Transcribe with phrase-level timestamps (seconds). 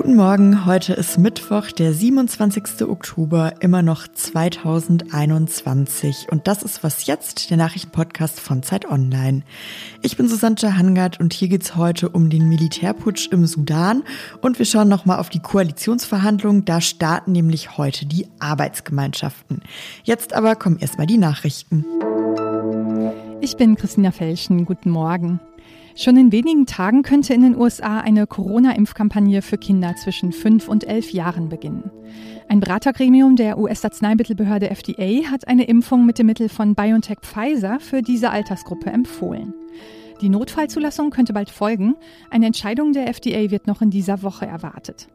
[0.00, 2.88] Guten Morgen, heute ist Mittwoch, der 27.
[2.88, 9.42] Oktober, immer noch 2021 und das ist was jetzt, der Nachrichtenpodcast von Zeit Online.
[10.00, 14.02] Ich bin Susanne Hangard und hier geht's heute um den Militärputsch im Sudan
[14.40, 19.60] und wir schauen nochmal auf die Koalitionsverhandlungen, da starten nämlich heute die Arbeitsgemeinschaften.
[20.02, 21.84] Jetzt aber kommen erstmal die Nachrichten.
[23.42, 25.40] Ich bin Christina Felschen, guten Morgen.
[25.96, 30.84] Schon in wenigen Tagen könnte in den USA eine Corona-Impfkampagne für Kinder zwischen 5 und
[30.84, 31.90] 11 Jahren beginnen.
[32.48, 38.02] Ein Beratergremium der US-Arzneimittelbehörde FDA hat eine Impfung mit dem Mittel von BioNTech Pfizer für
[38.02, 39.54] diese Altersgruppe empfohlen.
[40.20, 41.94] Die Notfallzulassung könnte bald folgen.
[42.28, 45.08] Eine Entscheidung der FDA wird noch in dieser Woche erwartet.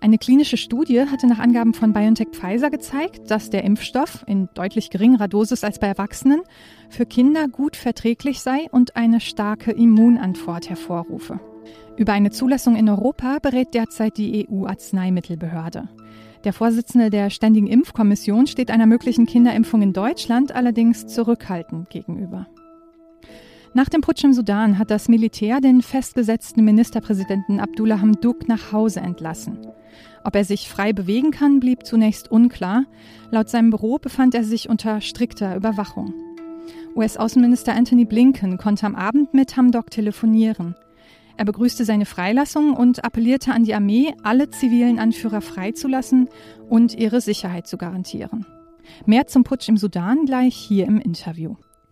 [0.00, 4.90] Eine klinische Studie hatte nach Angaben von BioNTech Pfizer gezeigt, dass der Impfstoff in deutlich
[4.90, 6.42] geringerer Dosis als bei Erwachsenen
[6.90, 11.40] für Kinder gut verträglich sei und eine starke Immunantwort hervorrufe.
[11.96, 15.88] Über eine Zulassung in Europa berät derzeit die EU-Arzneimittelbehörde.
[16.44, 22.46] Der Vorsitzende der Ständigen Impfkommission steht einer möglichen Kinderimpfung in Deutschland allerdings zurückhaltend gegenüber.
[23.76, 29.00] Nach dem Putsch im Sudan hat das Militär den festgesetzten Ministerpräsidenten Abdullah Hamdouk nach Hause
[29.00, 29.58] entlassen.
[30.24, 32.86] Ob er sich frei bewegen kann, blieb zunächst unklar.
[33.30, 36.14] Laut seinem Büro befand er sich unter strikter Überwachung.
[36.94, 40.74] US-Außenminister Anthony Blinken konnte am Abend mit Hamdok telefonieren.
[41.36, 46.30] Er begrüßte seine Freilassung und appellierte an die Armee, alle zivilen Anführer freizulassen
[46.70, 48.46] und ihre Sicherheit zu garantieren.
[49.04, 51.56] Mehr zum Putsch im Sudan gleich hier im Interview.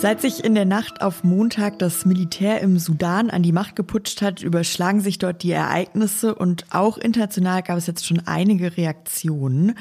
[0.00, 4.22] Seit sich in der Nacht auf Montag das Militär im Sudan an die Macht geputscht
[4.22, 9.74] hat, überschlagen sich dort die Ereignisse und auch international gab es jetzt schon einige Reaktionen.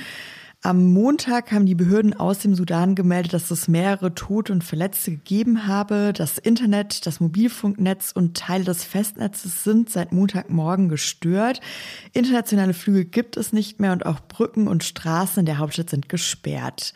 [0.63, 5.11] Am Montag haben die Behörden aus dem Sudan gemeldet, dass es mehrere Tote und Verletzte
[5.11, 6.13] gegeben habe.
[6.13, 11.61] Das Internet, das Mobilfunknetz und Teile des Festnetzes sind seit Montagmorgen gestört.
[12.13, 16.09] Internationale Flüge gibt es nicht mehr und auch Brücken und Straßen in der Hauptstadt sind
[16.09, 16.95] gesperrt.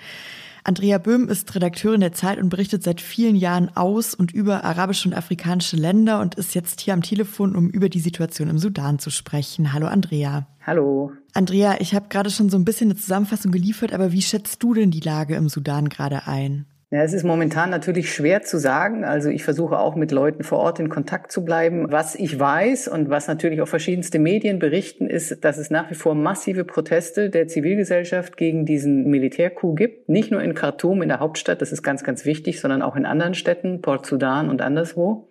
[0.63, 5.09] Andrea Böhm ist Redakteurin der Zeit und berichtet seit vielen Jahren aus und über arabische
[5.09, 9.00] und afrikanische Länder und ist jetzt hier am Telefon, um über die Situation im Sudan
[9.00, 9.73] zu sprechen.
[9.73, 10.47] Hallo Andrea.
[10.66, 11.11] Hallo.
[11.33, 14.73] Andrea, ich habe gerade schon so ein bisschen eine Zusammenfassung geliefert, aber wie schätzt du
[14.75, 16.66] denn die Lage im Sudan gerade ein?
[16.94, 19.06] Ja, es ist momentan natürlich schwer zu sagen.
[19.06, 21.90] Also ich versuche auch mit Leuten vor Ort in Kontakt zu bleiben.
[21.90, 25.96] Was ich weiß und was natürlich auch verschiedenste Medien berichten, ist, dass es nach wie
[25.96, 30.09] vor massive Proteste der Zivilgesellschaft gegen diesen Militärcoup gibt.
[30.09, 33.06] Nicht nur in Khartoum, in der Hauptstadt, das ist ganz, ganz wichtig, sondern auch in
[33.06, 35.30] anderen Städten, Port Sudan und anderswo.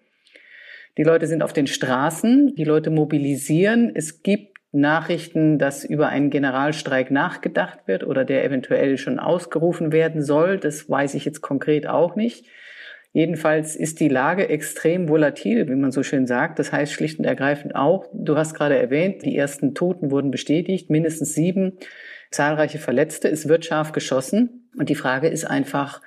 [0.96, 3.92] Die Leute sind auf den Straßen, die Leute mobilisieren.
[3.94, 10.22] Es gibt Nachrichten, dass über einen Generalstreik nachgedacht wird oder der eventuell schon ausgerufen werden
[10.22, 10.58] soll.
[10.58, 12.46] Das weiß ich jetzt konkret auch nicht.
[13.12, 16.60] Jedenfalls ist die Lage extrem volatil, wie man so schön sagt.
[16.60, 20.90] Das heißt schlicht und ergreifend auch, du hast gerade erwähnt, die ersten Toten wurden bestätigt,
[20.90, 21.78] mindestens sieben,
[22.30, 23.28] zahlreiche Verletzte.
[23.28, 24.70] Es wird scharf geschossen.
[24.78, 26.00] Und die Frage ist einfach,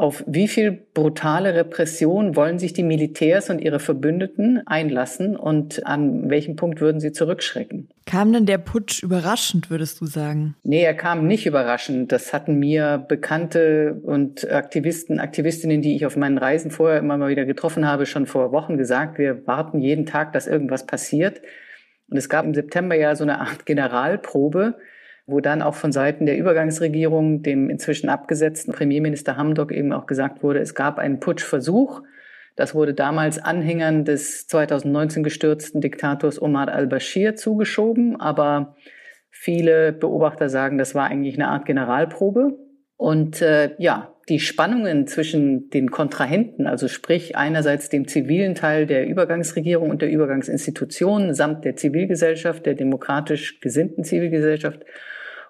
[0.00, 6.30] auf wie viel brutale Repression wollen sich die Militärs und ihre Verbündeten einlassen und an
[6.30, 7.90] welchem Punkt würden sie zurückschrecken?
[8.06, 10.56] Kam denn der Putsch überraschend, würdest du sagen?
[10.62, 12.12] Nee, er kam nicht überraschend.
[12.12, 17.28] Das hatten mir Bekannte und Aktivisten, Aktivistinnen, die ich auf meinen Reisen vorher immer mal
[17.28, 19.18] wieder getroffen habe, schon vor Wochen gesagt.
[19.18, 21.42] Wir warten jeden Tag, dass irgendwas passiert.
[22.08, 24.76] Und es gab im September ja so eine Art Generalprobe
[25.30, 30.42] wo dann auch von Seiten der Übergangsregierung, dem inzwischen abgesetzten Premierminister Hamdok eben auch gesagt
[30.42, 32.02] wurde, es gab einen Putschversuch.
[32.56, 38.76] Das wurde damals Anhängern des 2019 gestürzten Diktators Omar al-Bashir zugeschoben, aber
[39.30, 42.58] viele Beobachter sagen, das war eigentlich eine Art Generalprobe.
[42.96, 49.06] Und äh, ja, die Spannungen zwischen den Kontrahenten, also sprich einerseits dem zivilen Teil der
[49.06, 54.84] Übergangsregierung und der Übergangsinstitutionen samt der Zivilgesellschaft, der demokratisch gesinnten Zivilgesellschaft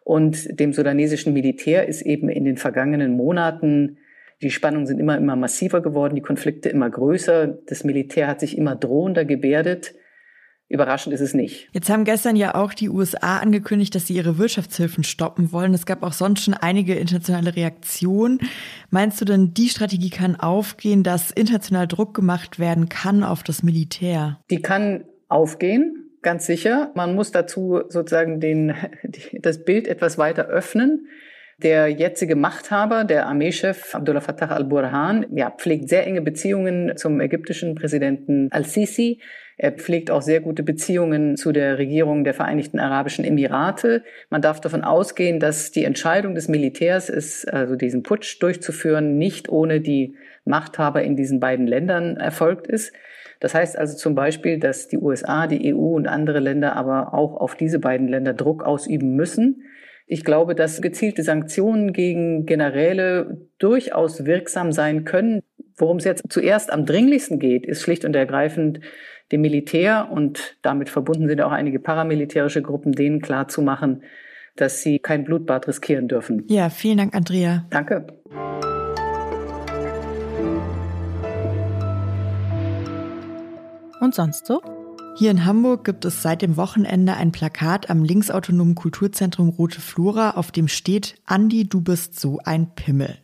[0.00, 3.98] und dem sudanesischen Militär ist eben in den vergangenen Monaten
[4.42, 7.58] die Spannungen sind immer, immer massiver geworden, die Konflikte immer größer.
[7.66, 9.94] Das Militär hat sich immer drohender gebärdet.
[10.68, 11.68] Überraschend ist es nicht.
[11.72, 15.74] Jetzt haben gestern ja auch die USA angekündigt, dass sie ihre Wirtschaftshilfen stoppen wollen.
[15.74, 18.38] Es gab auch sonst schon einige internationale Reaktionen.
[18.88, 23.64] Meinst du denn, die Strategie kann aufgehen, dass international Druck gemacht werden kann auf das
[23.64, 24.40] Militär?
[24.48, 26.90] Die kann aufgehen, ganz sicher.
[26.94, 28.74] Man muss dazu sozusagen den,
[29.40, 31.08] das Bild etwas weiter öffnen.
[31.62, 37.74] Der jetzige Machthaber, der Armeechef Abdullah Fattah al-Burhan, ja, pflegt sehr enge Beziehungen zum ägyptischen
[37.74, 39.20] Präsidenten al-Sisi.
[39.58, 44.04] Er pflegt auch sehr gute Beziehungen zu der Regierung der Vereinigten Arabischen Emirate.
[44.30, 49.50] Man darf davon ausgehen, dass die Entscheidung des Militärs ist, also diesen Putsch durchzuführen, nicht
[49.50, 50.16] ohne die
[50.46, 52.94] Machthaber in diesen beiden Ländern erfolgt ist.
[53.40, 57.36] Das heißt also zum Beispiel, dass die USA, die EU und andere Länder aber auch
[57.36, 59.64] auf diese beiden Länder Druck ausüben müssen.
[60.06, 65.40] Ich glaube, dass gezielte Sanktionen gegen Generäle durchaus wirksam sein können.
[65.76, 68.80] Worum es jetzt zuerst am dringlichsten geht, ist schlicht und ergreifend
[69.32, 74.02] dem Militär und damit verbunden sind auch einige paramilitärische Gruppen, denen klarzumachen,
[74.56, 76.44] dass sie kein Blutbad riskieren dürfen.
[76.48, 77.66] Ja, vielen Dank, Andrea.
[77.70, 78.06] Danke.
[84.00, 84.62] Und sonst so?
[85.16, 90.30] Hier in Hamburg gibt es seit dem Wochenende ein Plakat am linksautonomen Kulturzentrum Rote Flora,
[90.30, 93.18] auf dem steht Andi, du bist so ein Pimmel.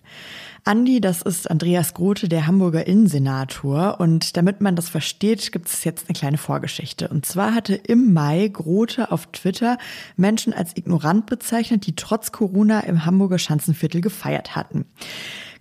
[0.65, 4.01] Andi, das ist Andreas Grote, der Hamburger Innensenator.
[4.01, 7.07] Und damit man das versteht, gibt es jetzt eine kleine Vorgeschichte.
[7.07, 9.79] Und zwar hatte im Mai Grote auf Twitter
[10.17, 14.87] Menschen als ignorant bezeichnet, die trotz Corona im Hamburger Schanzenviertel gefeiert hatten.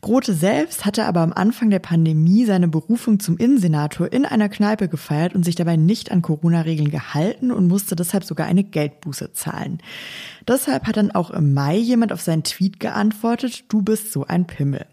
[0.05, 4.87] Grote selbst hatte aber am Anfang der Pandemie seine Berufung zum Innensenator in einer Kneipe
[4.87, 9.79] gefeiert und sich dabei nicht an Corona-Regeln gehalten und musste deshalb sogar eine Geldbuße zahlen.
[10.47, 14.45] Deshalb hat dann auch im Mai jemand auf seinen Tweet geantwortet, du bist so ein
[14.45, 14.85] Pimmel.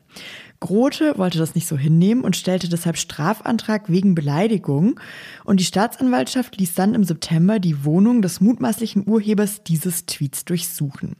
[0.60, 4.98] Grote wollte das nicht so hinnehmen und stellte deshalb Strafantrag wegen Beleidigung.
[5.44, 11.16] Und die Staatsanwaltschaft ließ dann im September die Wohnung des mutmaßlichen Urhebers dieses Tweets durchsuchen.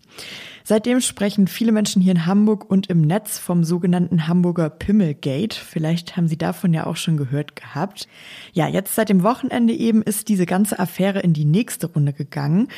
[0.65, 5.55] Seitdem sprechen viele Menschen hier in Hamburg und im Netz vom sogenannten Hamburger Pimmelgate.
[5.55, 8.07] Vielleicht haben Sie davon ja auch schon gehört gehabt.
[8.53, 12.69] Ja, jetzt seit dem Wochenende eben ist diese ganze Affäre in die nächste Runde gegangen.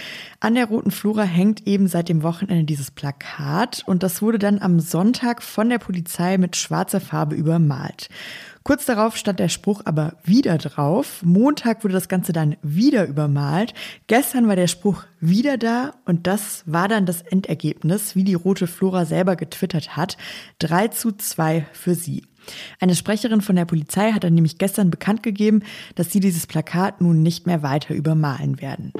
[0.41, 4.61] An der Roten Flora hängt eben seit dem Wochenende dieses Plakat und das wurde dann
[4.61, 8.09] am Sonntag von der Polizei mit schwarzer Farbe übermalt.
[8.66, 11.20] Kurz darauf stand der Spruch aber wieder drauf.
[11.22, 13.75] Montag wurde das Ganze dann wieder übermalt.
[14.06, 18.66] Gestern war der Spruch wieder da und das war dann das Endergebnis, wie die Rote
[18.66, 20.16] Flora selber getwittert hat.
[20.61, 22.25] 3 zu 2 für sie.
[22.81, 25.61] Eine Sprecherin von der Polizei hat dann nämlich gestern bekannt gegeben,
[25.94, 28.94] dass sie dieses Plakat nun nicht mehr weiter übermalen werden.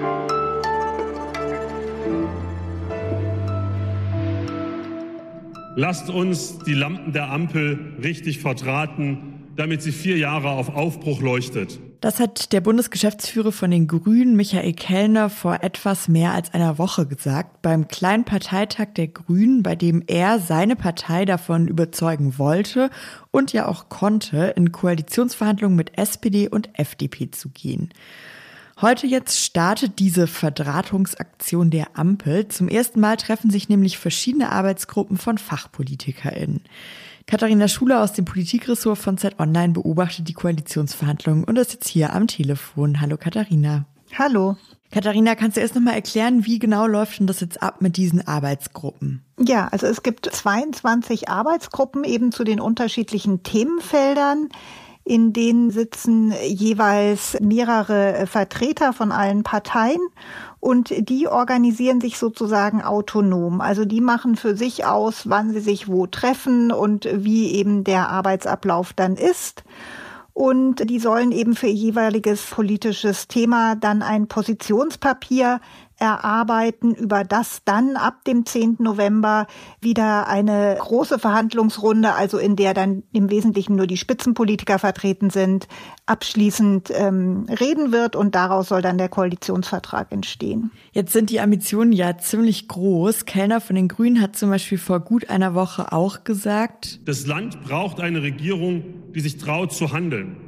[5.76, 11.79] Lasst uns die Lampen der Ampel richtig verdrahten damit sie vier Jahre auf Aufbruch leuchtet.
[12.01, 17.06] Das hat der Bundesgeschäftsführer von den Grünen, Michael Kellner, vor etwas mehr als einer Woche
[17.06, 22.91] gesagt, beim kleinen Parteitag der Grünen, bei dem er seine Partei davon überzeugen wollte
[23.31, 27.89] und ja auch konnte, in Koalitionsverhandlungen mit SPD und FDP zu gehen.
[28.81, 32.49] Heute jetzt startet diese Verdrahtungsaktion der Ampel.
[32.49, 36.61] Zum ersten Mal treffen sich nämlich verschiedene Arbeitsgruppen von FachpolitikerInnen.
[37.26, 42.12] Katharina Schuler aus dem Politikressort von Zeit Online beobachtet die Koalitionsverhandlungen und ist jetzt hier
[42.12, 43.00] am Telefon.
[43.00, 43.87] Hallo Katharina.
[44.19, 44.56] Hallo.
[44.91, 48.29] Katharina, kannst du erst nochmal erklären, wie genau läuft denn das jetzt ab mit diesen
[48.29, 49.25] Arbeitsgruppen?
[49.41, 54.50] Ja, also es gibt 22 Arbeitsgruppen eben zu den unterschiedlichen Themenfeldern.
[55.04, 60.00] In denen sitzen jeweils mehrere Vertreter von allen Parteien
[60.61, 63.61] und die organisieren sich sozusagen autonom.
[63.61, 68.08] Also die machen für sich aus, wann sie sich wo treffen und wie eben der
[68.08, 69.62] Arbeitsablauf dann ist.
[70.32, 75.61] Und die sollen eben für jeweiliges politisches Thema dann ein Positionspapier
[75.99, 78.77] erarbeiten, über das dann ab dem 10.
[78.81, 79.47] November
[79.81, 85.69] wieder eine große Verhandlungsrunde, also in der dann im Wesentlichen nur die Spitzenpolitiker vertreten sind,
[86.07, 90.71] abschließend ähm, reden wird und daraus soll dann der Koalitionsvertrag entstehen.
[90.93, 93.25] Jetzt sind die Ambitionen ja ziemlich groß.
[93.25, 97.63] Kellner von den Grünen hat zum Beispiel vor gut einer Woche auch gesagt, das Land
[97.63, 98.85] braucht eine Regierung,
[99.15, 100.44] die sich traut zu handeln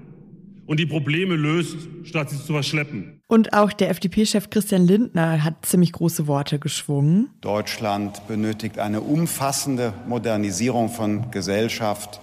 [0.67, 3.21] und die Probleme löst, statt sie zu verschleppen.
[3.29, 7.31] Und auch der FDP-Chef Christian Lindner hat ziemlich große Worte geschwungen.
[7.41, 12.21] Deutschland benötigt eine umfassende Modernisierung von Gesellschaft,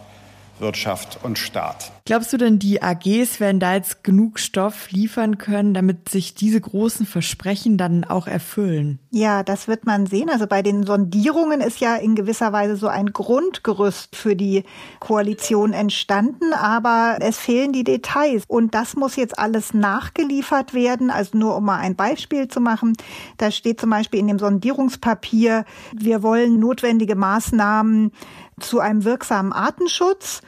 [0.60, 1.92] Wirtschaft und Staat.
[2.06, 6.60] Glaubst du denn, die AGs werden da jetzt genug Stoff liefern können, damit sich diese
[6.60, 9.00] großen Versprechen dann auch erfüllen?
[9.10, 10.30] Ja, das wird man sehen.
[10.30, 14.66] Also bei den Sondierungen ist ja in gewisser Weise so ein Grundgerüst für die
[15.00, 18.44] Koalition entstanden, aber es fehlen die Details.
[18.50, 21.10] Und das muss jetzt alles nachgeliefert werden.
[21.10, 22.98] Also nur um mal ein Beispiel zu machen.
[23.38, 25.64] Da steht zum Beispiel in dem Sondierungspapier,
[25.96, 28.12] wir wollen notwendige Maßnahmen
[28.60, 30.42] zu einem wirksamen Artenschutz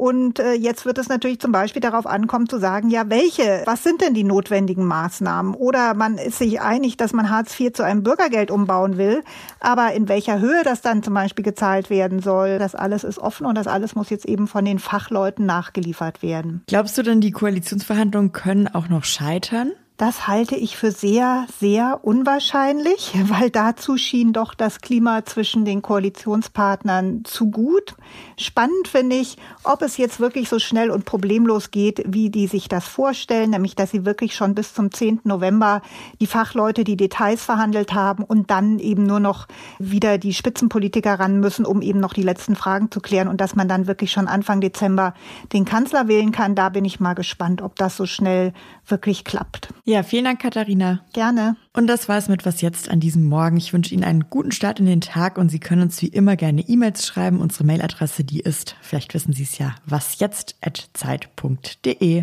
[0.00, 3.82] und äh, jetzt wird es natürlich zum Beispiel darauf ankommen zu sagen, ja, welche, was
[3.82, 5.52] sind denn die notwendigen Maßnahmen?
[5.54, 9.22] Oder man ist sich einig, dass man Hartz IV zu einem Bürgergeld umbauen will,
[9.60, 13.44] aber in welcher Höhe das dann zum Beispiel gezahlt werden soll, das alles ist offen
[13.44, 16.62] und das alles muss jetzt eben von den Fachleuten nachgeliefert werden.
[16.66, 19.72] Glaubst du denn, die Koalitionsverhandlungen können auch noch scheitern?
[20.00, 25.82] Das halte ich für sehr, sehr unwahrscheinlich, weil dazu schien doch das Klima zwischen den
[25.82, 27.96] Koalitionspartnern zu gut.
[28.38, 32.66] Spannend finde ich, ob es jetzt wirklich so schnell und problemlos geht, wie die sich
[32.66, 35.20] das vorstellen, nämlich dass sie wirklich schon bis zum 10.
[35.24, 35.82] November
[36.18, 41.40] die Fachleute die Details verhandelt haben und dann eben nur noch wieder die Spitzenpolitiker ran
[41.40, 44.28] müssen, um eben noch die letzten Fragen zu klären und dass man dann wirklich schon
[44.28, 45.12] Anfang Dezember
[45.52, 46.54] den Kanzler wählen kann.
[46.54, 48.54] Da bin ich mal gespannt, ob das so schnell
[48.86, 49.68] wirklich klappt.
[49.90, 51.00] Ja, vielen Dank, Katharina.
[51.12, 51.56] Gerne.
[51.72, 53.56] Und das war es mit Was jetzt an diesem Morgen.
[53.56, 56.36] Ich wünsche Ihnen einen guten Start in den Tag und Sie können uns wie immer
[56.36, 57.40] gerne E-Mails schreiben.
[57.40, 62.22] Unsere Mailadresse, die ist, vielleicht wissen Sie es ja, wasjetzt.zeit.de.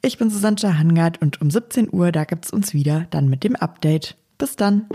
[0.00, 3.44] Ich bin Susanne Hangard und um 17 Uhr, da gibt es uns wieder dann mit
[3.44, 4.16] dem Update.
[4.38, 4.86] Bis dann.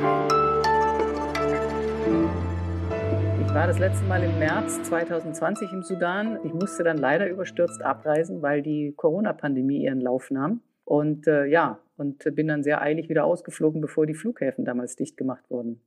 [3.45, 6.39] Ich war das letzte Mal im März 2020 im Sudan.
[6.43, 10.61] Ich musste dann leider überstürzt abreisen, weil die Corona-Pandemie ihren Lauf nahm.
[10.83, 15.17] Und äh, ja, und bin dann sehr eilig wieder ausgeflogen, bevor die Flughäfen damals dicht
[15.17, 15.81] gemacht wurden.